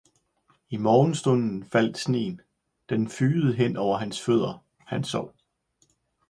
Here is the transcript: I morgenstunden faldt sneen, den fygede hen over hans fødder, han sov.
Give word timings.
I 0.71 0.77
morgenstunden 0.77 1.65
faldt 1.65 1.97
sneen, 1.97 2.41
den 2.89 3.09
fygede 3.09 3.53
hen 3.53 3.77
over 3.77 3.97
hans 3.97 4.21
fødder, 4.21 4.65
han 4.79 5.03
sov. 5.03 5.35